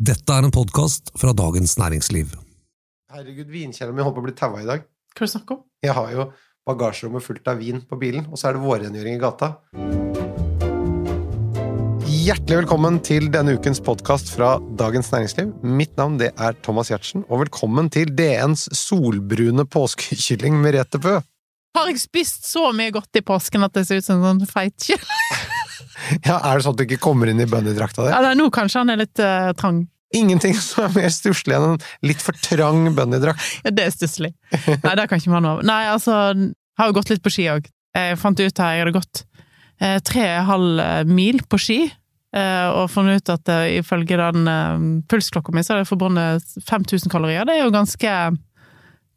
[0.00, 2.30] Dette er en podkast fra Dagens Næringsliv.
[3.12, 4.86] Herregud, vinkjelleren min holdt på å bli taua i dag.
[5.12, 5.60] Hva er det du snakker om?
[5.84, 6.24] Jeg har jo
[6.70, 9.50] bagasjerommet fullt av vin på bilen, og så er det vårrengjøring i gata.
[12.08, 15.52] Hjertelig velkommen til denne ukens podkast fra Dagens Næringsliv.
[15.68, 21.18] Mitt navn det er Thomas Giertsen, og velkommen til DNs solbrune påskekylling Merete Bø.
[21.76, 24.48] Har jeg spist så mye godt i påsken at det ser ut som en sånn
[24.48, 25.12] feit kjøtt?
[26.28, 28.12] Ja, Er det sånn at du ikke kommer inn i bunnydrakta di?
[28.12, 29.84] Ja, er nå kanskje han er litt uh, trang.
[30.16, 33.42] Ingenting som er mer stusslig enn en litt for trang bunnydrakt.
[33.66, 34.32] Ja, det er stusslig.
[34.52, 35.66] Nei, det kan ikke man over.
[35.66, 37.68] Nei, altså, jeg har jo gått litt på ski òg.
[37.94, 39.22] Jeg fant ut her jeg hadde gått
[39.82, 41.78] eh, tre og en halv eh, mil på ski,
[42.34, 46.54] eh, og funnet ut at eh, ifølge den eh, pulsklokka mi så er det forbundet
[46.68, 47.46] 5000 kalorier.
[47.48, 48.14] Det er jo ganske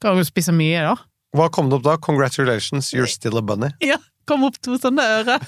[0.04, 0.98] Kan jo spise mye, da.
[1.38, 1.94] Hva kom det opp da?
[2.02, 3.70] Congratulations, you're still a bunny.
[3.94, 3.98] Ja,
[4.30, 5.46] kom opp to sånne ører.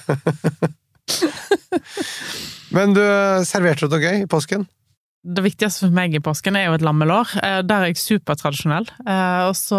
[2.76, 3.02] Men du,
[3.46, 4.66] serverte noe gøy i påsken?
[5.26, 7.32] Det viktigste for meg i påsken er jo et lammelår.
[7.42, 8.86] Eh, Der er jeg supertradisjonell.
[9.06, 9.78] Eh, Og så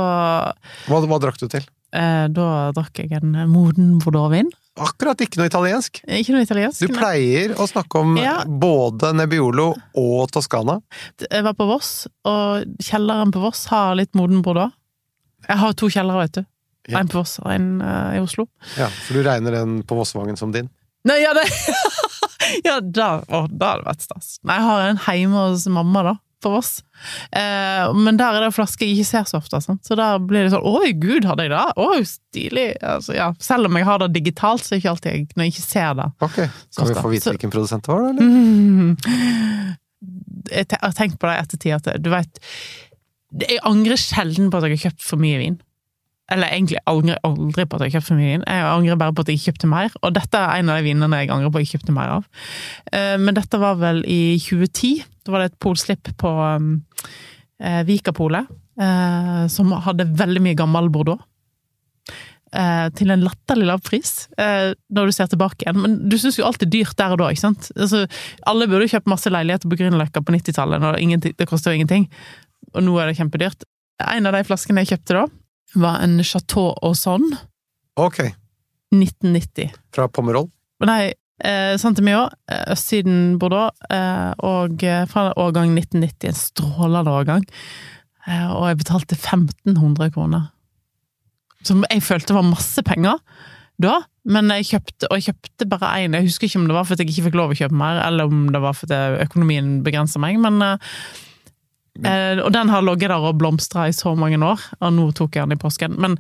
[0.88, 1.64] Hva, hva drakk du til?
[1.96, 4.50] eh, Da drakk jeg en moden bordeauxvin.
[4.78, 6.02] Akkurat ikke noe italiensk.
[6.06, 6.84] Ikke noe italiensk.
[6.84, 8.44] Du pleier å snakke om Ja.
[8.46, 10.82] både Nebbiolo og Toskana.
[11.32, 14.72] Jeg var på Voss, og kjelleren på Voss har litt moden bordeaux.
[15.48, 16.46] Jeg har to kjellere, vet du.
[16.90, 17.00] Ja.
[17.00, 18.46] En på Voss og en uh, i Oslo.
[18.78, 20.70] Ja, For du regner den på Vossvangen som din?
[21.08, 21.48] Nei, ja, det
[22.68, 24.38] Ja, da, å, da hadde det vært stas.
[24.48, 26.16] Nei, jeg har en hjemme hos mamma, da.
[26.46, 26.84] På oss.
[27.34, 29.58] Eh, men der er det en flaske jeg ikke ser så ofte.
[29.66, 29.82] Sant?
[29.90, 31.64] Så da blir det sånn Oi, gud, hadde jeg det?
[31.82, 32.66] Oi, stilig!
[32.86, 33.32] Altså, ja.
[33.42, 35.66] Selv om jeg har det digitalt, så er det ikke alltid jeg, når jeg ikke
[35.66, 36.06] ser det.
[36.28, 36.38] Ok,
[36.70, 38.12] Så Kan vi få vite Så- hvilken produsent det var, da?
[38.22, 39.76] eller?
[40.54, 42.38] Jeg har tenkt på det i ettertid, at du vet
[43.42, 45.58] Jeg angrer sjelden på at jeg har kjøpt for mye vin.
[46.34, 48.42] Eller egentlig angrer aldri på at jeg kjøpte mye vin.
[48.44, 51.22] Jeg angrer bare på at jeg kjøpte mer, og dette er en av de vinene
[51.22, 52.26] jeg angrer på at jeg kjøpte mer av.
[52.92, 55.06] Eh, Men dette var vel i 2010.
[55.24, 56.74] Da var det et polslipp på um,
[57.64, 61.24] eh, Vikapolet, eh, som hadde veldig mye gammel Bordeaux.
[62.98, 65.82] Til en latterlig lav pris, når du ser tilbake igjen.
[65.84, 67.68] Men du syns jo alt er dyrt der og da, ikke sant?
[67.76, 68.06] Altså,
[68.48, 71.82] alle burde jo kjøpt masse leiligheter på Grünerløkka på 90-tallet, når ingenting- det koster jo
[71.82, 72.08] ingenting.
[72.74, 73.68] Og nå er det kjempedyrt.
[74.16, 75.26] En av de flaskene jeg kjøpte da,
[75.76, 77.38] var en Chateau Auxonne
[78.00, 78.20] Ok,
[78.94, 79.72] 1990.
[79.94, 80.48] fra Pomerol.
[80.86, 81.14] Nei,
[81.44, 87.44] eh, Saint-Emilion, eh, østsiden Bordeaux, eh, og eh, fra årgang 1990, en strålende årgang.
[88.28, 90.50] Eh, og jeg betalte 1500 kroner.
[91.66, 93.18] Som jeg følte var masse penger
[93.82, 96.14] da, men jeg kjøpte, og jeg kjøpte bare én.
[96.18, 98.30] Jeg husker ikke om det var fordi jeg ikke fikk lov å kjøpe mer, eller
[98.30, 100.78] om det var fordi økonomien begrensa meg, men eh,
[102.06, 105.36] eh, Og den har ligget der og blomstra i så mange år, og nå tok
[105.36, 105.98] jeg den i påsken.
[105.98, 106.18] Men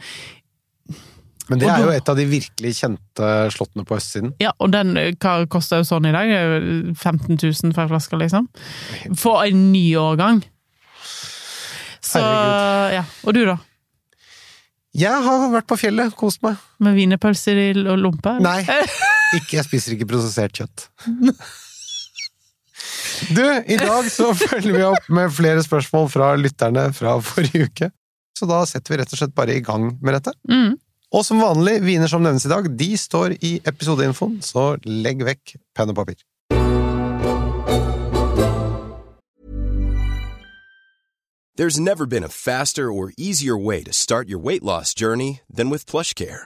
[1.49, 4.33] Men det er jo et av de virkelig kjente slottene på østsiden.
[4.43, 6.27] Ja, og den hva koster jo sånn i dag?
[6.27, 8.49] Det er jo 15 000 for ei flaske, liksom.
[9.15, 10.41] For en ny årgang.
[12.03, 12.94] Så Herregud.
[12.97, 13.03] ja.
[13.23, 13.57] Og du, da?
[14.97, 16.57] Jeg har vært på fjellet, kost meg.
[16.83, 18.33] Med wienerpølser og lompe?
[18.39, 18.63] eller?
[18.65, 18.88] Nei,
[19.38, 20.88] ikke, jeg spiser ikke prosessert kjøtt.
[23.17, 27.89] Du, i dag så følger vi opp med flere spørsmål fra lytterne fra forrige uke.
[28.38, 30.33] Så da setter vi rett og slett bare i gang med dette.
[30.50, 30.75] Mm.
[31.16, 35.56] Og som vanlig, viner som nevnes i dag, de står i episodeinfoen, så legg vekk
[35.77, 36.19] penn og papir.
[41.57, 45.72] There's never been a faster or easier way to start your weight loss journey than
[45.72, 46.45] with PlushCare.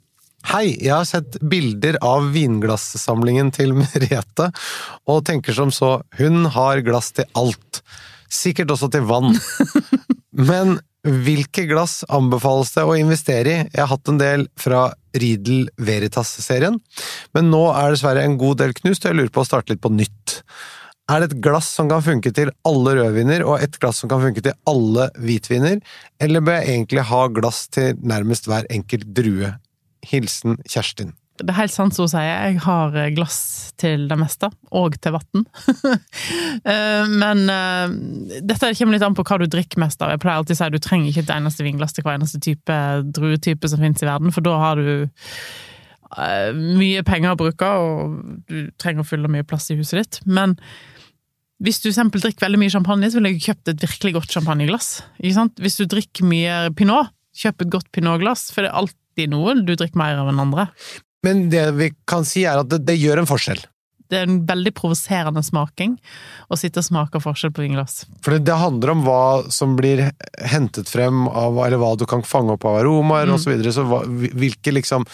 [0.49, 4.49] Hei, jeg har sett bilder av vinglassamlingen til Merete,
[5.05, 7.83] og tenker som så, hun har glass til alt.
[8.31, 9.35] Sikkert også til vann.
[10.49, 13.61] Men hvilke glass anbefales det å investere i?
[13.69, 14.83] Jeg har hatt en del fra
[15.17, 16.77] Riedel Veritas-serien,
[17.33, 19.81] men nå er dessverre en god del knust, og jeg lurer på å starte litt
[19.83, 20.37] på nytt.
[21.11, 24.21] Er det et glass som kan funke til alle rødviner, og et glass som kan
[24.23, 25.81] funke til alle hvitviner,
[26.21, 29.55] eller bør jeg egentlig ha glass til nærmest hver enkelt drue?
[30.09, 31.13] Hilsen Kjerstin.
[31.41, 33.39] Det er helt sant som hun sier, jeg har eh, glass
[33.81, 35.45] til det meste, og til vann.
[37.21, 37.95] Men eh,
[38.45, 40.13] dette kommer litt an på hva du drikker mest av.
[40.13, 42.41] Jeg pleier alltid å si at du trenger ikke et eneste vinglass til hver eneste
[42.43, 42.77] type
[43.17, 48.45] druetype som finnes i verden, for da har du eh, mye penger å bruke, og
[48.51, 50.21] du trenger å fylle mye plass i huset ditt.
[50.29, 50.59] Men
[51.61, 54.87] Hvis du eksempel drikker veldig mye champagne, så ville jeg kjøpt et virkelig godt champagneglass.
[55.21, 58.71] Hvis du drikker mye pinot, kjøp et godt pinotglass, for det
[59.11, 60.69] er alltid noe du drikker mer av enn andre.
[61.23, 63.59] Men det vi kan si, er at det, det gjør en forskjell.
[64.11, 65.93] Det er en veldig provoserende smaking
[66.51, 68.01] å sitte og smake forskjell på vinglass.
[68.21, 69.21] For det, det handler om hva
[69.53, 70.01] som blir
[70.51, 73.33] hentet frem av, eller hva du kan fange opp av aromaer Mm.
[73.37, 73.71] og så videre.
[73.71, 74.01] Så hva,
[74.35, 75.05] hvilke liksom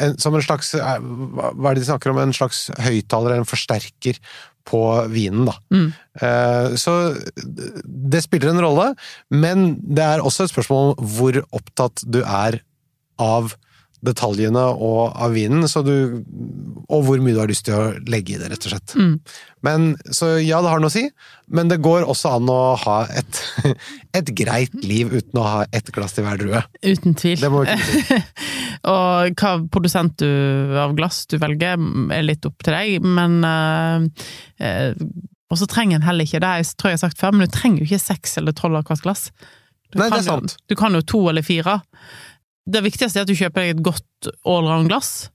[0.00, 2.18] en, Som en slags eh, hva er det de snakker om?
[2.18, 4.18] En slags høyttaler eller en forsterker
[4.66, 4.80] på
[5.10, 5.54] vinen, da.
[5.70, 5.86] Mm.
[6.20, 6.92] Eh, så
[7.86, 8.90] det spiller en rolle,
[9.30, 12.60] men det er også et spørsmål om hvor opptatt du er
[13.20, 13.52] av
[14.00, 16.22] detaljene og av vinen, så du,
[16.88, 18.94] og hvor mye du har lyst til å legge i det, rett og slett.
[18.96, 19.10] Mm.
[19.66, 21.02] Men, så ja, det har noe å si,
[21.52, 23.40] men det går også an å ha et,
[24.16, 26.62] et greit liv uten å ha ett glass til hver drue.
[26.80, 27.44] Uten tvil.
[28.88, 31.76] Og hva produsent du av glass du velger,
[32.16, 34.94] er litt opp til deg, men eh,
[35.50, 37.52] Og så trenger en heller ikke det, jeg tror jeg har sagt før, men du
[37.52, 39.28] trenger jo ikke seks eller tolv av hvert glass.
[39.90, 40.52] Du Nei, det er sant.
[40.56, 41.80] jo- Du kan jo to eller fire.
[42.66, 45.30] Det viktigste er at du kjøper deg et godt allround-glass,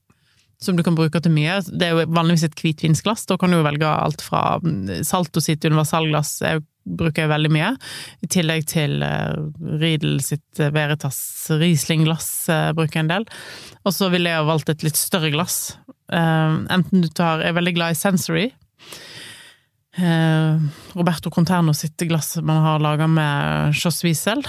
[0.62, 1.58] som du kan bruke til mye.
[1.68, 5.42] Det er jo vanligvis et hvitvinsglass, da kan du jo velge alt fra mm, Salto
[5.44, 7.72] sitt universalglass jeg bruker jeg veldig mye,
[8.22, 9.34] i tillegg til uh,
[9.80, 11.18] Riedel sitt eh, Veritas
[11.50, 13.26] Riesling-glass eh, bruker jeg en del.
[13.82, 15.76] Og så ville jeg ha valgt et litt større glass.
[16.12, 18.46] Eh, enten du tar Jeg er veldig glad i Sensory.
[19.96, 24.44] Eh, Roberto Conterno sitt glass man har laga med Joss Wiesel.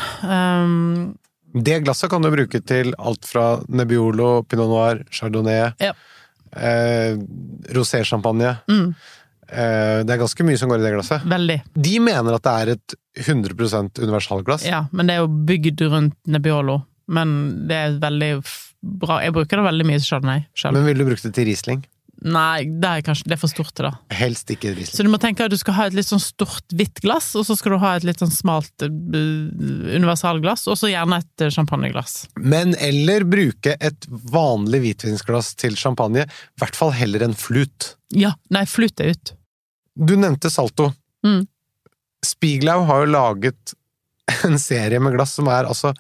[1.64, 5.94] Det glasset kan du bruke til alt fra Nebbiolo, Pinot Noir, Chardonnay, Ja.
[6.56, 7.18] eh,
[7.76, 8.58] rosé-champagne.
[8.70, 8.94] Mm.
[9.50, 11.22] Eh, det er ganske mye som går i det glasset.
[11.24, 11.62] veldig.
[11.74, 12.96] De mener at det er et
[13.28, 14.66] 100% universalglass.
[14.68, 16.82] Ja, men det er jo bygd rundt Nebbiolo.
[17.08, 18.32] Men det er veldig
[18.84, 19.22] bra.
[19.24, 20.74] Jeg bruker det veldig mye til Chardonnay selv.
[20.74, 21.86] Men ville du brukt det til Riesling?
[22.28, 23.94] Nei, det er, kanskje, det er for stort til det.
[24.18, 24.96] Helst ikke Riesling.
[24.98, 27.46] Så du må tenke at du skal ha et litt sånn stort, hvitt glass, og
[27.48, 28.90] så skal du ha et litt sånn smalt uh,
[29.96, 32.18] universalglass, og så gjerne et uh, champagneglass.
[32.42, 36.28] Men eller bruke et vanlig hvitvinsglass til champagne.
[36.28, 37.94] I hvert fall heller en flut.
[38.16, 39.34] Ja, nei, flut er ut.
[39.98, 40.92] Du nevnte Salto.
[41.26, 41.46] Mm.
[42.26, 43.76] Spiglau har jo laget
[44.48, 45.94] en serie med glass som er altså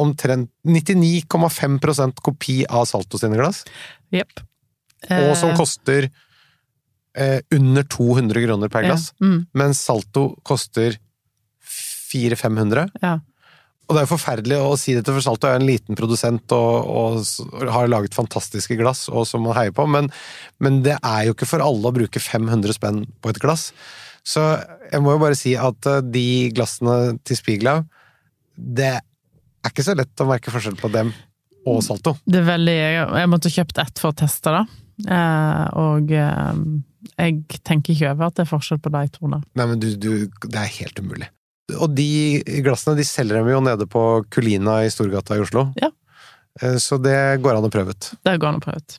[0.00, 3.66] omtrent 99,5% kopi av Salto sine glass,
[4.10, 4.40] Jepp.
[5.08, 6.10] Og som Eh, koster
[7.16, 9.12] eh, under 200 kroner per glass.
[9.18, 10.98] Ja, mm, Mens Salto koster
[12.12, 12.90] 400-500.
[13.02, 13.18] ja.
[13.90, 16.86] Og det er jo forferdelig å si dette, for Salto er en liten produsent og,
[16.86, 20.06] og har laget fantastiske glass, og som man heier på, men,
[20.62, 23.72] men det er jo ikke for alle å bruke 500 spenn på et glass.
[24.22, 24.44] Så
[24.92, 27.80] jeg må jo bare si at eh, de glassene til Spiglau,
[28.54, 31.10] det er ikke så lett å merke forskjell på dem
[31.66, 32.14] og Salto.
[32.24, 34.62] Det er veldig Jeg, måtte kjøpt ett for å teste det,
[35.08, 36.62] og eh,
[37.16, 39.28] jeg tenker ikke over at det er forskjell på de to.
[39.30, 40.10] Nei, men du, du,
[40.46, 41.28] det er helt umulig.
[41.78, 44.02] Og de glassene de selger dem jo nede på
[44.34, 45.68] Kulina i Storgata i Oslo.
[45.80, 45.90] Ja.
[46.60, 48.10] Eh, Så det går an å prøve ut.
[48.26, 48.98] Det går an å prøve ut.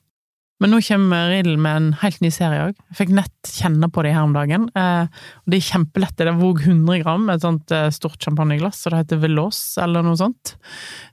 [0.61, 2.75] Men nå kommer Riddle med en helt ny serie òg.
[2.91, 4.67] Jeg fikk nett kjenne på det her om dagen.
[4.77, 5.07] Eh,
[5.41, 6.27] og De er kjempelette.
[6.27, 10.19] Det våg 100 gram, et sånt eh, stort champagneglass, og det heter Veloz eller noe
[10.21, 10.53] sånt.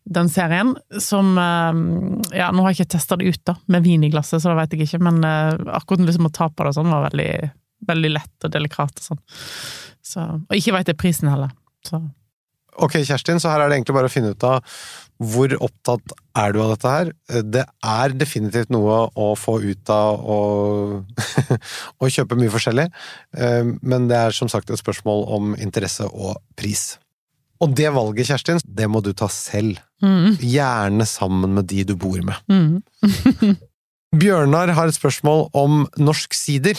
[0.04, 1.80] Den serien som eh,
[2.36, 4.58] Ja, nå har jeg ikke testa det ut, da, med vin i glasset, så det
[4.60, 7.32] vet jeg ikke, men eh, akkurat liksom å ta på det sånn var veldig,
[7.88, 9.24] veldig lett og delikat og sånn.
[10.04, 11.56] Så, og ikke veit jeg prisen heller.
[11.88, 12.02] Så
[12.78, 14.62] Ok, Kjerstin, så her er det egentlig bare å finne ut av
[15.18, 17.08] hvor opptatt er du av dette her.
[17.42, 20.38] Det er definitivt noe å få ut av å,
[22.02, 22.86] å kjøpe mye forskjellig,
[23.38, 26.96] Eh, men det er som sagt et spørsmål om interesse og pris.
[27.62, 29.80] Og det valget, Kjerstin, det må du ta selv.
[30.02, 32.38] mm, Gjerne sammen med de du bor med.
[32.46, 33.56] mm.
[34.18, 36.78] Bjørnar har et spørsmål om norsk sider.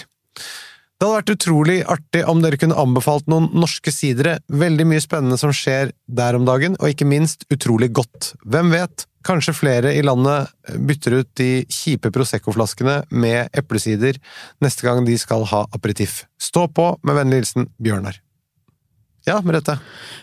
[1.00, 4.34] Det hadde vært utrolig artig om dere kunne anbefalt noen norske sidere.
[4.51, 8.34] Veldig mye spennende som skjer der om dagen, og ikke minst utrolig godt.
[8.44, 9.06] Hvem vet?
[9.24, 14.20] Kanskje flere i landet bytter ut de kjipe Prosecco-flaskene med eplesider
[14.60, 16.25] neste gang de skal ha aperitiff.
[16.36, 18.20] Stå på, med vennlig hilsen Bjørnar.
[19.29, 19.77] Ja, Merete.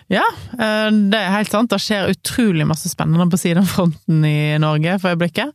[0.06, 0.22] Ja,
[0.52, 1.72] eh, det er helt sant.
[1.72, 5.50] Det skjer utrolig masse spennende på sidenfronten i Norge for øyeblikket.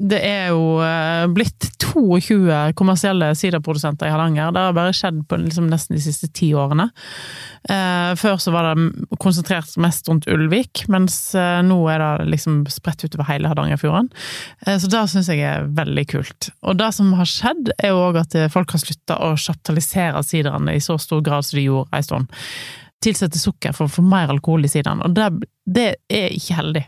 [0.00, 4.54] Det er jo eh, blitt 22 kommersielle siderprodusenter i Hardanger.
[4.56, 6.88] Det har bare skjedd på liksom nesten de siste ti årene.
[7.68, 8.88] Eh, Før så var det
[9.20, 14.08] konsentrert mest rundt Ulvik, mens nå er det liksom spredt utover hele Hardangerfjorden.
[14.64, 16.50] Så det syns jeg er veldig kult.
[16.64, 20.76] Og det som har skjedd, er jo òg at folk har slutta å chaptalisere siderne
[20.76, 22.38] i så stor grad som de gjorde en stund
[23.04, 25.30] tilsette sukker for å få mer alkohol i sideren, og det,
[25.64, 26.84] det er ikke heldig,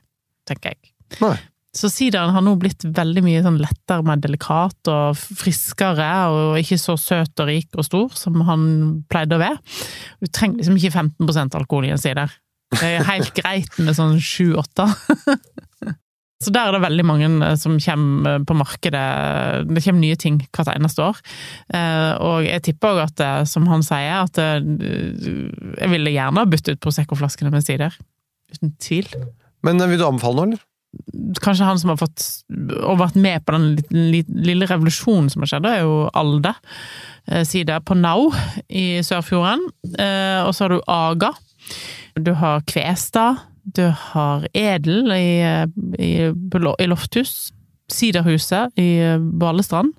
[0.49, 0.93] tenker jeg.
[1.23, 1.37] Nei.
[1.73, 6.77] Så sideren har nå blitt veldig mye sånn lettere, mer delikat og friskere, og ikke
[6.81, 8.67] så søt og rik og stor som han
[9.09, 9.57] pleide å være.
[10.21, 12.35] Du trenger liksom ikke 15% alkohol i en sider.
[12.77, 14.91] Det er helt greit med sånn 7-8.
[16.43, 19.05] Så der er det veldig mange eh, som kommer på markedet.
[19.69, 21.21] Det kommer nye ting hvert eneste år.
[21.75, 26.49] Eh, og jeg tipper òg at, eh, som han sier, at jeg ville gjerne ha
[26.49, 27.95] byttet ut Prosecco-flaskene med sider.
[28.53, 29.09] Uten tvil.
[29.63, 30.69] Men vil du anbefale noe, eller?
[31.41, 32.25] Kanskje han som har fått
[32.85, 33.79] og vært med på den
[34.45, 36.53] lille revolusjonen som har skjedd, er jo Alde.
[37.49, 38.27] Sider på Nau
[38.69, 39.63] i Sørfjorden.
[39.89, 41.31] Og så har du Aga.
[42.21, 43.41] Du har Kvestad.
[43.65, 45.43] Du har Edel i,
[45.99, 47.53] i, i Lofthus.
[47.93, 49.95] Siderhuset i Balestrand.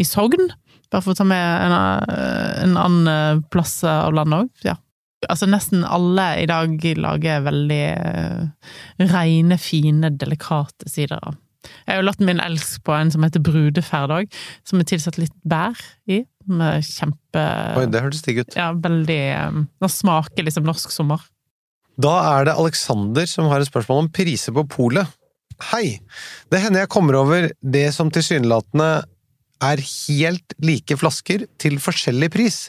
[0.00, 0.50] I Sogn.
[0.90, 1.74] Bare for å ta med en,
[2.64, 4.64] en annen plass av landet òg.
[4.66, 4.76] Ja.
[5.28, 8.72] Altså, nesten alle i dag lager veldig uh,
[9.12, 11.36] reine, fine, delikate sider.
[11.84, 15.20] Jeg har jo latt min elsk på en som heter Brudeferd òg, som er tilsatt
[15.20, 15.76] litt bær
[16.08, 16.22] i.
[16.50, 17.42] Med kjempe
[17.78, 18.56] Oi, det hørtes digg ut.
[18.56, 21.20] Ja, veldig Den smaker liksom norsk sommer.
[22.00, 25.08] Da er det Alexander som har et spørsmål om priser på polet.
[25.70, 25.98] Hei!
[26.48, 29.02] Det hender jeg kommer over det som tilsynelatende
[29.60, 32.60] er helt like flasker til forskjellig pris.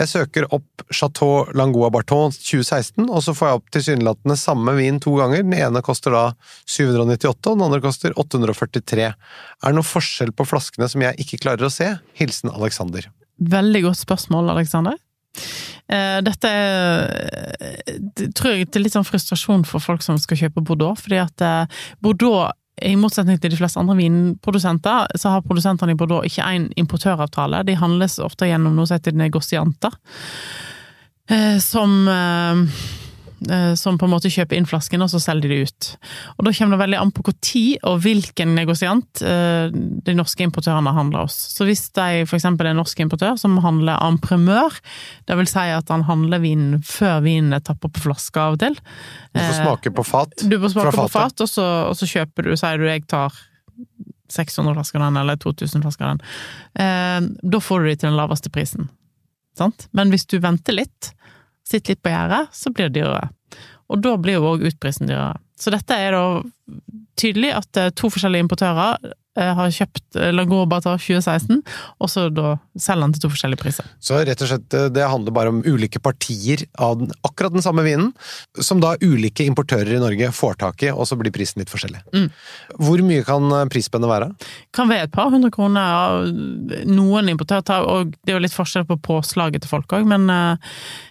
[0.00, 4.98] Jeg søker opp Chateau Langoa Barton 2016, og så får jeg opp tilsynelatende samme vin
[5.04, 5.44] to ganger.
[5.46, 6.24] Den ene koster da
[6.66, 9.06] 798, og den andre koster 843.
[9.12, 11.92] Er det noen forskjell på flaskene som jeg ikke klarer å se?
[12.18, 13.06] Hilsen Alexander.
[13.38, 14.98] Veldig godt spørsmål, Alexander.
[15.92, 18.00] Eh, dette er,
[18.36, 21.80] tror jeg til litt sånn frustrasjon for folk som skal kjøpe Bordeaux, fordi at eh,
[22.04, 26.70] Bordeaux i motsetning til de fleste andre vinprodusenter, så har produsentene i Bordeaux ikke én
[26.80, 27.62] importøravtale.
[27.68, 29.94] De handles ofte gjennom noe som heter negosianter.
[31.30, 32.66] Eh, som Eh,
[33.78, 35.88] som på en måte kjøper inn flaskene, og så selger de det ut.
[36.36, 40.44] Og Da kommer det veldig an på hvor tid og hvilken negosiant eh, de norske
[40.46, 41.36] importørene handler hos.
[41.56, 42.46] Så hvis de f.eks.
[42.46, 44.78] er en norsk importør som handler en premør,
[45.28, 48.62] det vil si at han handler vinen før vinen er tappet på flaske av og
[48.62, 50.34] til Du får eh, smake på fat?
[50.46, 53.34] Du får smake på fat, og så, og så kjøper du, sier du jeg tar
[54.32, 56.22] 600 flasker den, eller 2000 flasker den.
[57.52, 58.88] da får du de til den laveste prisen.
[59.58, 59.88] Sant?
[59.92, 61.10] Men hvis du venter litt,
[61.72, 63.30] sitter litt på gjerdet, så blir det dyrere.
[63.92, 65.40] Og da blir jo òg utprisen dyrere.
[65.58, 66.24] Så dette er da
[67.20, 71.62] tydelig at to forskjellige importører har kjøpt eh, Lagor Batar 2016,
[72.02, 73.88] og så da selger han til to forskjellige priser.
[74.02, 77.84] Så rett og slett det handler bare om ulike partier av den, akkurat den samme
[77.86, 78.12] vinen,
[78.60, 82.02] som da ulike importører i Norge får tak i, og så blir prisen litt forskjellig.
[82.12, 82.28] Mm.
[82.82, 84.30] Hvor mye kan prisspennet være?
[84.76, 86.28] Kan være et par hundre kroner.
[86.88, 90.28] Noen importører tar, og det er jo litt forskjell på påslaget til folk òg, men,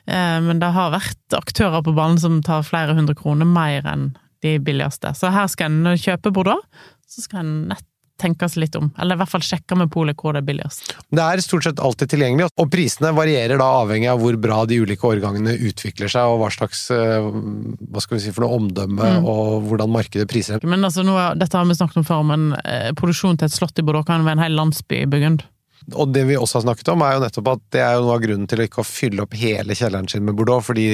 [0.05, 4.11] men det har vært aktører på banen som tar flere hundre kroner mer enn
[4.41, 5.13] de billigste.
[5.17, 6.65] Så her skal en kjøpe Bordeaux,
[7.09, 7.85] så skal en nett
[8.21, 10.93] tenke oss litt om, eller i hvert fall sjekke med polet hvor det er billigst.
[11.09, 14.81] Det er stort sett alltid tilgjengelig, og prisene varierer da avhengig av hvor bra de
[14.83, 17.29] ulike årgangene utvikler seg, og hva slags eh,
[17.91, 19.31] hva skal vi si for noe omdømme, mm.
[19.31, 20.61] og hvordan markedet priser.
[20.67, 23.81] Men altså, noe, dette har vi snakket om før, men eh, produksjon til et slott
[23.81, 25.45] i Bordeaux kan være en hel landsby i Burgund.
[25.97, 28.17] Og det vi også har snakket om, er jo nettopp at det er jo noe
[28.19, 30.85] av grunnen til å ikke fylle opp hele kjelleren sin med Bordeaux, fordi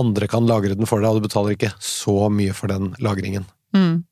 [0.00, 3.44] andre kan lagre den for deg, og du betaler ikke så mye for den lagringen.
[3.76, 4.02] Mm.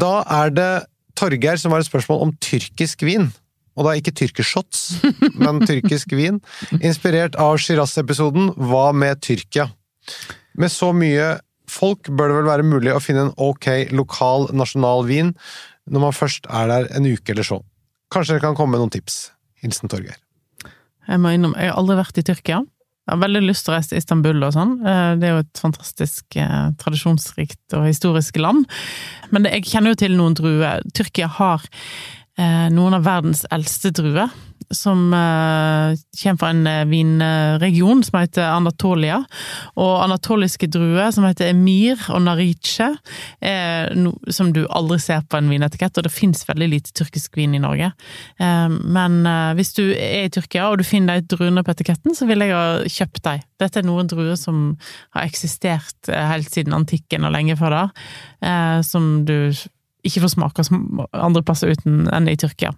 [0.00, 0.72] Da er det
[1.18, 3.30] Torgeir som har et spørsmål om tyrkisk vin.
[3.74, 5.00] Og da ikke tyrkershots,
[5.42, 6.38] men tyrkisk vin.
[6.78, 9.68] Inspirert av Shiraz-episoden Hva med Tyrkia?
[10.54, 11.34] Med så mye
[11.70, 15.32] folk bør det vel være mulig å finne en ok lokal, nasjonal vin
[15.90, 17.58] når man først er der en uke eller så.
[18.12, 19.32] Kanskje dere kan komme med noen tips?
[19.64, 20.20] Hilsen Torgeir.
[21.04, 22.62] Jeg må innom, jeg har aldri vært i Tyrkia.
[23.10, 24.74] Har veldig lyst til å reise til Istanbul og sånn.
[24.80, 28.64] Eh, det er jo et fantastisk eh, tradisjonsrikt og historisk land.
[29.34, 30.84] Men jeg kjenner jo til noen druer.
[30.96, 31.66] Tyrkia har
[32.36, 34.32] noen av verdens eldste druer
[34.70, 39.20] som uh, kommer fra en uh, vinregion som heter Anatolia.
[39.80, 42.90] Og anatoliske druer som heter Emir og Narice,
[44.34, 47.60] som du aldri ser på en vinetikett, og det fins veldig lite tyrkisk vin i
[47.62, 47.90] Norge.
[48.38, 49.18] Men
[49.58, 52.54] hvis du er i Tyrkia og du finner de druene på etiketten, så vil jeg
[52.54, 52.64] ha
[52.96, 53.44] kjøpt dem.
[53.60, 54.64] Dette er noen druer som
[55.16, 57.86] har eksistert helt siden antikken og lenge før det,
[58.88, 59.52] som du
[60.04, 60.64] ikke får smake
[61.12, 62.72] andre plasser uten enn i Tyrkia.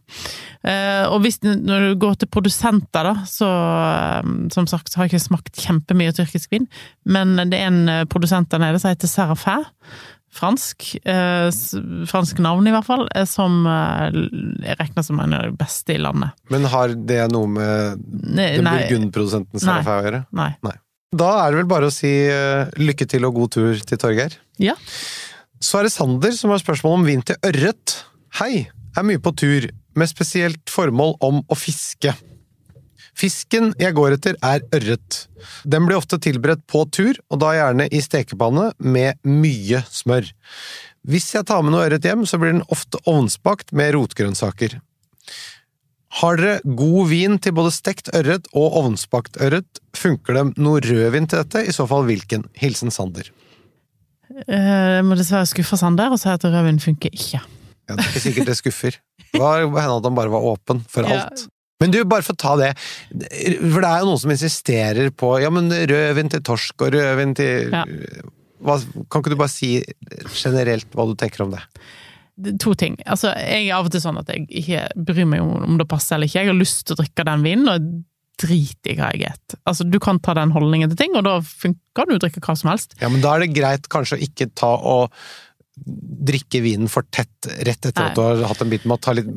[0.62, 5.08] Eh, og hvis, når du går til produsenter, da, så eh, som sagt så har
[5.08, 6.68] jeg ikke smakt kjempemye tyrkisk vin,
[7.08, 9.58] men det er en eh, produsent der nede som heter Serafæ.
[10.36, 11.48] Fransk, eh,
[12.10, 16.34] fransk navn i hvert fall, som jeg regner som en av de beste i landet.
[16.52, 18.02] Men har det noe med
[18.36, 20.26] den burgundprodusenten Serafæ å gjøre?
[20.36, 20.50] Nei.
[20.66, 20.76] nei.
[21.16, 22.10] Da er det vel bare å si
[22.76, 24.36] lykke til og god tur til Torgeir.
[24.60, 24.76] Ja.
[25.62, 27.98] Så er det Sander som har spørsmål om vin til ørret.
[28.40, 32.12] Hei, er mye på tur, med spesielt formål om å fiske.
[33.16, 35.22] Fisken jeg går etter, er ørret.
[35.64, 40.28] Den blir ofte tilberedt på tur, og da gjerne i stekepanne med mye smør.
[41.06, 44.76] Hvis jeg tar med noe ørret hjem, så blir den ofte ovnsbakt med rotgrønnsaker.
[46.20, 49.80] Har dere god vin til både stekt ørret og ovnsbakt ørret?
[49.96, 51.64] Funker det noe rødvin til dette?
[51.64, 52.46] I så fall hvilken?
[52.60, 53.32] Hilsen Sander.
[54.48, 57.40] Eh, Jeg må dessverre skuffe Sander og si at rødvin funker ikke.
[57.86, 58.96] Ja, det er ikke sikkert det skuffer.
[59.32, 61.26] Det var hende at han bare var åpen for Ja.
[61.28, 61.46] alt.
[61.80, 65.34] Men du, bare for å ta det, for det er jo noen som insisterer på
[65.42, 67.84] ja, men rødvin til torsk og rødvin til Ja.
[68.64, 68.78] hva,
[69.10, 69.84] Kan ikke du bare si
[70.42, 71.60] generelt hva du tenker om det?
[72.40, 72.96] Det- To ting.
[73.06, 75.86] Altså, jeg er av og til sånn at jeg ikke bryr meg om om det
[75.88, 76.40] passer eller ikke.
[76.44, 78.04] Jeg har lyst til å drikke den vinen, og
[78.42, 79.62] drit i hva jeg spiser.
[79.66, 81.38] Altså, du kan ta den holdningen til ting, og da
[81.96, 82.96] kan du drikke hva som helst.
[83.00, 85.14] Ja, men da er det greit kanskje å ikke ta og
[85.76, 88.08] drikke vinen for tett rett etter Nei.
[88.08, 89.28] at du har hatt en bit med å ta litt,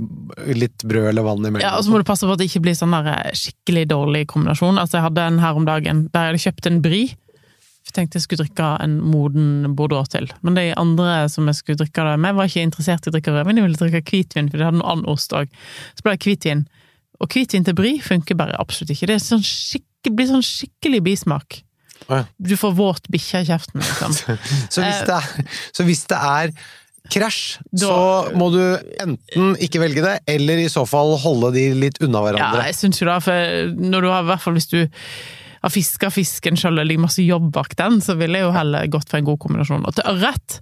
[0.55, 1.63] litt brød eller vann imellom.
[1.65, 3.89] Ja, og så må du passe på at det ikke blir sånn der eh, skikkelig
[3.91, 4.79] dårlig kombinasjon.
[4.79, 7.01] Altså, jeg hadde en her om dagen der jeg hadde kjøpt en bry.
[7.89, 10.29] Jeg tenkte jeg skulle drikke en moden Bordeaux til.
[10.45, 13.33] Men de andre som jeg skulle drikke det med, var ikke interessert i å drikke
[13.35, 15.51] rødvin, de ville drikke hvitvin, for de hadde noe annen ost òg.
[15.97, 16.67] Så ble det hvitvin.
[17.19, 19.09] Og hvitvin til brie funker bare absolutt ikke.
[19.11, 19.43] Det sånn
[20.15, 21.61] blir sånn skikkelig bismak.
[22.07, 22.23] Ja.
[22.39, 24.13] Du får våt bikkje i kjeften, liksom.
[24.73, 26.53] Så hvis det er, så hvis det er
[27.09, 27.41] krasj,
[27.81, 27.97] så
[28.37, 28.61] må du
[29.01, 32.63] enten ikke velge det, eller i så fall holde de litt unna hverandre.
[32.63, 34.79] Ja, jeg syns jo da, for når du har, i hvert fall hvis du
[35.59, 38.87] har fiska fisken sjøl det ligger masse jobb bak den, så ville jeg jo heller
[38.91, 39.83] gått for en god kombinasjon.
[39.89, 40.59] Og til ørret,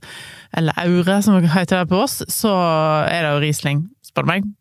[0.57, 2.53] eller aure som det heter det på oss, så
[3.05, 4.51] er det jo Riesling, spør du meg.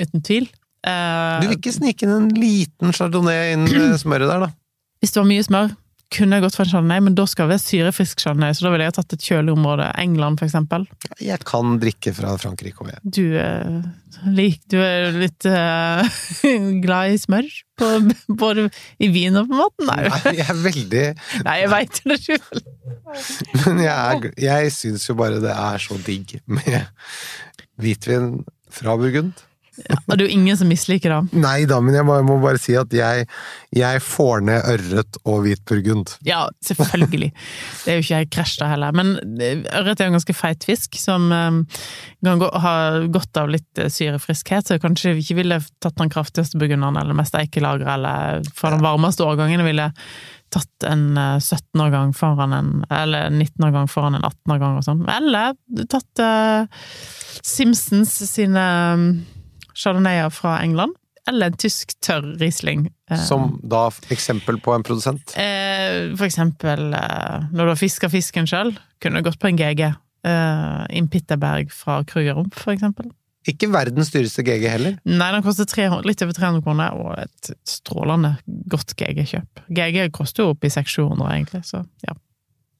[0.00, 0.48] Uten tvil.
[0.82, 4.52] Eh, Du vil ikke snike inn en liten chardonnay inn med smøret der, da?
[5.02, 5.72] Hvis det var mye smør,
[6.12, 8.70] kunne jeg gått for en chardonnay, men da skal vi ha syrefrisk chardonnay, så da
[8.74, 9.86] ville jeg tatt et kjølig område.
[10.02, 10.84] England, for eksempel.
[11.24, 13.00] Jeg kan drikke fra Frankrike òg, jeg.
[13.16, 13.78] Du, er,
[14.36, 16.04] lik, du er litt uh,
[16.84, 17.48] glad i smør?
[17.80, 17.88] På,
[18.28, 18.66] både
[19.02, 19.88] i vin og på maten?
[19.88, 21.04] Nei, Nei, Jeg er veldig
[21.46, 22.60] Nei jeg veit det sjøl.
[23.64, 26.84] Men jeg, er, jeg syns jo bare det er så digg med
[27.80, 28.28] hvitvin
[28.72, 29.32] fra Burgund.
[29.72, 31.40] Og det er jo ingen som misliker det.
[31.40, 33.24] Nei da, men jeg må, må bare si at jeg,
[33.72, 36.12] jeg får ned ørret og hvit burgund.
[36.28, 37.30] Ja, selvfølgelig.
[37.32, 38.92] Det er jo ikke jeg krasj da heller.
[38.96, 41.80] Men eh, ørret er jo en ganske feit fisk, som eh,
[42.24, 42.74] kan gå, ha
[43.12, 47.16] godt av litt eh, syrefriskhet, så jeg kanskje ikke ville tatt den kraftigste burgunderen eller
[47.16, 49.90] mest eikelageret, eller for den varmeste årgangen ville
[50.52, 55.04] tatt en eh, 17-årgang foran en Eller 19-årgang foran en 18-årgang og sånn.
[55.08, 55.56] Eller
[55.88, 56.90] tatt uh,
[57.42, 59.06] Simpsons sine um,
[59.82, 60.96] chardonnayer fra England.
[61.30, 62.88] Eller en tysk tørr Riesling.
[63.10, 65.36] eh, Som da eksempel på en produsent.
[65.38, 69.58] Eh, for eksempel eh, når du har fiska fisken sjøl, kunne du gått på en
[69.60, 69.84] GG.
[70.26, 73.10] Eh, in Pitterberg fra Krugerump, for eksempel.
[73.46, 74.98] Ikke verdens dyreste GG heller.
[75.06, 78.36] Nei, den koster 300, litt over 300 kroner, og et strålende
[78.70, 79.64] godt GG-kjøp.
[79.74, 82.14] GG koster jo opp i 600-700, egentlig, så ja.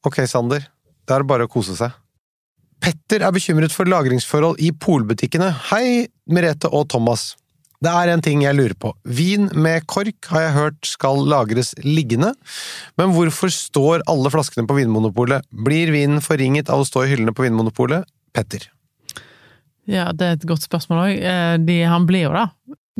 [0.07, 0.67] Ok, Sander.
[1.07, 1.95] Da er det bare å kose seg.
[2.83, 5.53] Petter er bekymret for lagringsforhold i polbutikkene.
[5.71, 7.37] Hei, Merete og Thomas.
[7.83, 8.92] Det er en ting jeg lurer på.
[9.07, 12.33] Vin med kork har jeg hørt skal lagres liggende,
[12.99, 15.47] men hvorfor står alle flaskene på Vinmonopolet?
[15.66, 18.07] Blir vinen forringet av å stå i hyllene på Vinmonopolet?
[18.35, 18.68] Petter.
[19.90, 21.25] Ja, det er et godt spørsmål òg.
[21.90, 22.47] Han blir jo det,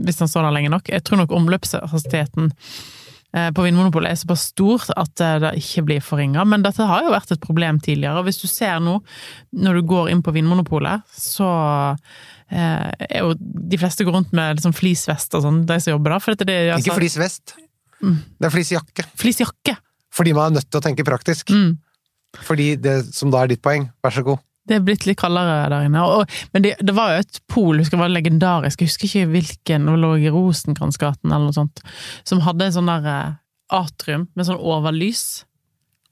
[0.03, 0.91] hvis han står der lenge nok.
[0.91, 2.83] Jeg tror nok omløpshastigheten eh,
[3.33, 6.45] på Vinmonopolet er såpass stort at eh, det ikke blir forringa.
[6.49, 8.25] Men dette har jo vært et problem tidligere.
[8.27, 8.99] Hvis du ser nå,
[9.57, 11.49] når du går inn på Vinmonopolet, så
[12.53, 16.17] eh, er jo de fleste går rundt med liksom fleecevest og sånn, de som jobber
[16.17, 16.25] der.
[16.25, 17.57] For dette, det, er altså, Ikke fleecevest.
[18.03, 18.21] Mm.
[18.37, 19.09] Det er fleecejakke.
[19.25, 19.79] Fleecejakke!
[20.13, 21.53] Fordi man er nødt til å tenke praktisk.
[21.55, 21.79] Mm.
[22.45, 23.89] Fordi det som da er ditt poeng.
[24.05, 24.45] Vær så god.
[24.69, 26.03] Det er blitt litt kaldere der inne.
[26.07, 29.31] Og, men det, det var jo et pol, husker jeg var legendarisk, jeg husker ikke
[29.33, 31.83] hvilken, det lå i Rosenkransgaten eller noe sånt,
[32.29, 33.33] som hadde en sånn der eh,
[33.75, 35.25] atrium med sånn overlys.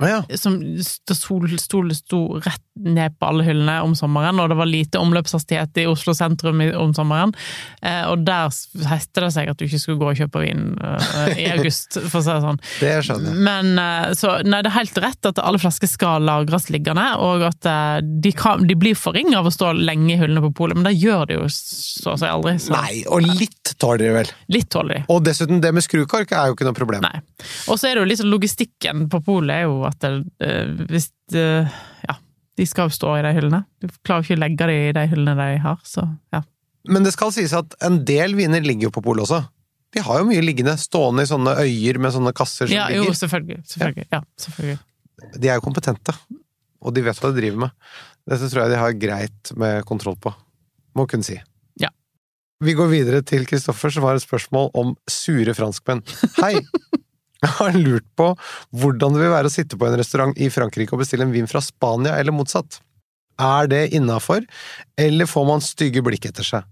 [0.00, 0.22] Ja.
[0.40, 4.68] Som sto, stod, stol sto rett ned på alle hyllene om sommeren, og det var
[4.68, 7.34] lite omløpshastighet i Oslo sentrum om sommeren.
[7.82, 8.50] Eh, og der
[8.90, 12.20] hester det seg at du ikke skulle gå og kjøpe vin eh, i august, for
[12.20, 12.60] å si det sånn.
[12.80, 13.44] Det skjønner jeg.
[13.46, 17.44] Men eh, så, nei, det er helt rett at alle flasker skal lagres liggende, og
[17.50, 17.70] at
[18.02, 20.96] de, kan, de blir forringet av å stå lenge i hyllene på polet, men det
[20.98, 22.56] gjør de jo så å si aldri.
[22.62, 24.32] Så Nei, og litt tåler de vel.
[24.52, 25.04] litt tåler de.
[25.12, 27.04] Og dessuten, det med skrukork er jo ikke noe problem.
[27.06, 27.22] Nei.
[27.70, 30.12] Og så er det jo liksom logistikken på polet er jo at det,
[30.90, 31.46] hvis det,
[32.58, 33.62] de skal jo stå i de hyllene.
[33.80, 36.42] Du klarer jo ikke å legge de i de hyllene de har, så ja.
[36.90, 39.42] Men det skal sies at en del viner ligger jo på polet også.
[39.94, 43.08] De har jo mye liggende, stående i sånne øyer med sånne kasser som Ja, jo,
[43.16, 43.62] selvfølgelig.
[43.72, 44.06] selvfølgelig.
[44.10, 44.20] Ja.
[44.20, 44.78] Ja, selvfølgelig.
[45.42, 46.14] De er jo kompetente,
[46.80, 47.74] og de vet hva de driver med.
[48.30, 50.32] Dette tror jeg de har greit med kontroll på.
[50.96, 51.36] Må kunne si.
[51.80, 51.90] Ja.
[52.64, 56.02] Vi går videre til Kristoffer, som har et spørsmål om sure franskmenn.
[56.40, 56.54] Hei!
[57.40, 58.32] Jeg har lurt på
[58.76, 61.48] hvordan det vil være å sitte på en restaurant i Frankrike og bestille en vin
[61.50, 62.80] fra Spania, eller motsatt.
[63.40, 64.44] Er det innafor,
[65.00, 66.66] eller får man stygge blikk etter seg?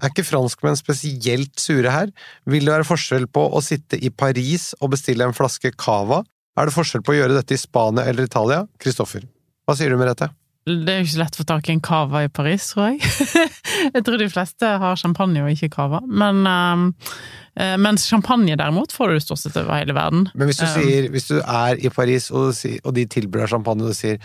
[0.00, 2.10] Er ikke franskmenn spesielt sure her?
[2.48, 6.24] Vil det være forskjell på å sitte i Paris og bestille en flaske cava?
[6.58, 8.64] Er det forskjell på å gjøre dette i Spania eller Italia?
[8.82, 9.28] Kristoffer,
[9.68, 10.32] hva sier du, Merete?
[10.68, 13.44] Det er jo ikke lett å få tak i en cava i Paris, tror jeg.
[13.94, 16.00] jeg tror de fleste har champagne og ikke cava.
[16.06, 20.28] Men, uh, mens champagne derimot får du stort sett over hele verden.
[20.34, 22.52] Men hvis du, Um, sier, hvis du er i Paris og,
[22.84, 24.20] og de tilbyr deg champagne, og du sier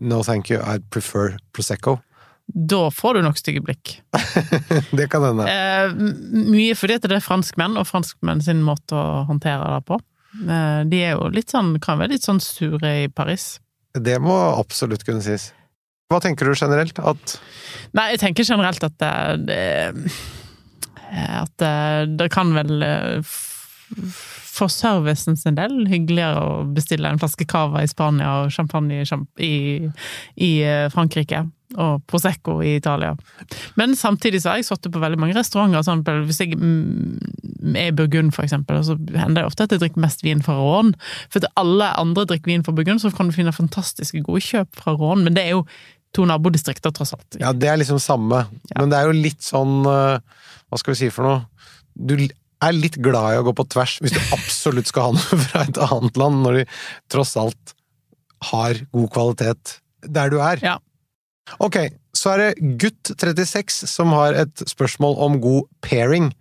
[0.00, 1.98] no thank you, I prefer Prosecco,
[2.48, 3.98] Da får du nok stygge blikk.
[4.98, 5.44] det kan hende.
[5.44, 5.90] Eh,
[6.48, 9.98] mye fordi at det er franskmenn, og franskmenn sin måte å håndtere det på.
[10.48, 13.58] Eh, de er jo litt sånn, kan være litt sånn sure i Paris.
[13.98, 15.50] Det må absolutt kunne sies.
[16.08, 16.98] Hva tenker du generelt?
[16.98, 17.36] At
[17.96, 19.12] Nei, jeg tenker generelt at det,
[19.48, 19.60] det
[21.12, 23.36] At det, det kan vel eh,
[24.58, 29.54] for servicen sin del hyggeligere å bestille en flaske cava i Spania og champagne i,
[30.34, 31.46] i, eh, Frankrike.
[31.76, 33.10] Og Prosecco i Italia.
[33.76, 35.82] Men samtidig så har jeg sittet på veldig mange restauranter.
[35.84, 39.82] Sånn, hvis jeg mm, er i Burgund, for eksempel, så hender det ofte at jeg
[39.82, 40.94] drikker mest vin fra Rån.
[41.28, 44.80] For at alle andre drikker vin fra Burgund, så kan du finne fantastiske gode kjøp
[44.80, 45.26] fra Rån.
[45.26, 45.66] Men det er jo
[46.16, 47.36] to nabodistrikter, tross alt.
[47.40, 48.80] Ja, det er liksom samme, Ja.
[48.80, 50.20] men det er jo litt sånn eh,
[50.68, 51.42] Hva skal vi si for noe?
[51.94, 55.38] Du er litt glad i å gå på tvers hvis du absolutt skal ha noe
[55.46, 56.64] fra et annet land, når de
[57.12, 57.74] tross alt
[58.52, 60.60] har god kvalitet der du er.
[60.62, 60.76] Ja.
[61.64, 61.78] Ok,
[62.16, 66.32] så er det Gutt36 som har et spørsmål om god pairing.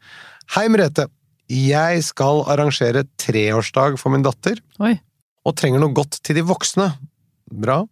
[0.55, 1.07] Hei, Merete.
[1.47, 4.97] Jeg skal arrangere treårsdag for min datter, Oi.
[5.47, 6.89] og trenger noe godt til de voksne.
[7.47, 7.85] Bra.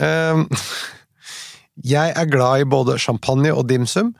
[0.00, 0.46] Ehm,
[1.80, 4.12] jeg er glad i både champagne og dimsum,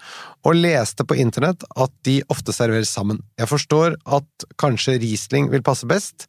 [0.49, 3.21] og leste på internett at de ofte serveres sammen.
[3.37, 6.25] Jeg forstår at kanskje Riesling vil passe best,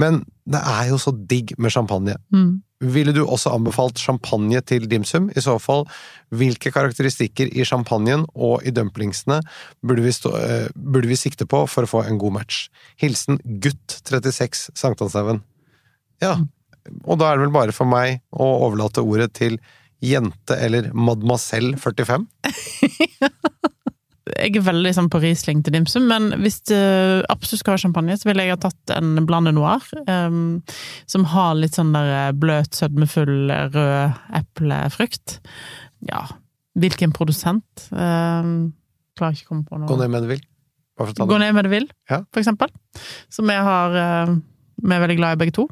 [0.00, 2.16] men det er jo så digg med champagne.
[2.32, 2.62] Mm.
[2.80, 5.28] Ville du også anbefalt champagne til dimsum?
[5.36, 5.84] I så fall,
[6.32, 9.42] hvilke karakteristikker i champagnen og i dumplingsene
[9.84, 12.70] burde vi, stå, eh, burde vi sikte på for å få en god match?
[13.02, 15.42] Hilsen gutt36 Sankthanshaugen.
[16.24, 16.38] Ja,
[17.04, 19.58] og da er det vel bare for meg å overlate ordet til
[20.00, 22.26] jente eller mademoiselle 45.
[24.30, 26.76] Jeg er veldig sånn på Riesling til dimsum, men hvis du
[27.32, 30.60] absolutt skal ha champagne, så ville jeg ha tatt en blande noir, um,
[31.10, 35.40] som har litt sånn der eh, bløt, sødmefull, rød eplefrukt.
[36.06, 36.22] Ja,
[36.78, 37.88] hvilken produsent?
[37.90, 38.70] Um,
[39.18, 39.90] klarer ikke å komme på noe.
[39.90, 40.44] Gå ned med det vil.
[41.00, 41.32] Bare for å ta det.
[41.34, 42.22] Gå ned med det vil, Ja.
[42.30, 42.72] for eksempel.
[43.34, 44.36] Som jeg har eh,
[44.82, 45.66] Vi er veldig glad i begge to.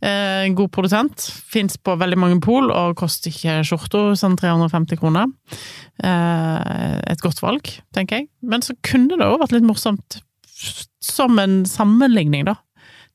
[0.00, 1.26] Eh, En god produsent.
[1.50, 5.26] Fins på veldig mange pol og koster ikke skjorta sånn 350 kroner.
[6.02, 8.28] Eh, Et godt valg, tenker jeg.
[8.42, 10.20] Men så kunne det òg vært litt morsomt,
[11.00, 12.56] som en sammenligning, da.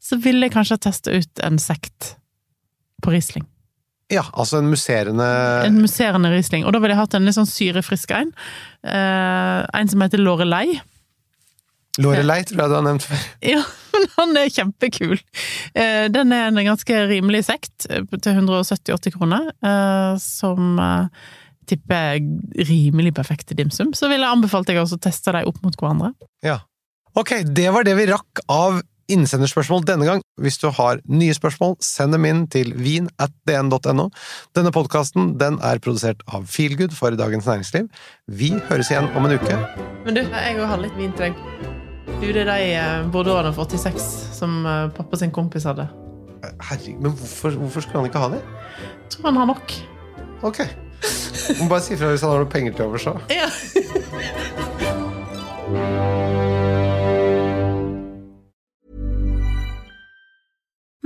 [0.01, 2.15] Så ville jeg kanskje teste ut en sekt
[3.03, 3.45] på Riesling.
[4.11, 5.23] Ja, altså en musserende
[5.65, 6.65] En musserende Riesling.
[6.65, 8.33] Og da ville jeg hatt en litt sånn syrefrisk en.
[8.83, 10.81] Eh, En som heter Lorelei.
[11.99, 13.23] Lorelei, tror jeg du har nevnt før.
[13.51, 15.17] Ja, men han er kjempekul.
[15.75, 20.77] Eh, Den er en ganske rimelig sekt, eh, til 170-80 kroner, eh, som
[21.67, 23.91] tipper er rimelig perfekt til dimsum.
[23.95, 26.13] Så ville jeg anbefalt deg også å teste dem opp mot hverandre.
[26.45, 26.61] Ja.
[27.15, 28.79] Ok, det var det vi rakk av
[29.11, 30.21] innsenderspørsmål denne gang.
[30.41, 34.07] Hvis du har nye spørsmål, send dem inn til vin at dn.no.
[34.55, 37.91] Denne podkasten den er produsert av Feelgood for Dagens Næringsliv.
[38.31, 39.59] Vi høres igjen om en uke.
[40.07, 41.70] Men du, jeg òg har litt vin til deg.
[42.21, 44.03] Du, det er de eh, Bordeauxene for 86
[44.37, 45.87] som eh, pappa sin kompis hadde.
[46.69, 48.41] Herregud, men hvorfor, hvorfor skulle han ikke ha det?
[48.85, 49.73] Jeg tror han har nok.
[50.45, 50.61] Ok.
[51.59, 53.49] Må bare si fra hvis han har noe penger til overs så Ja.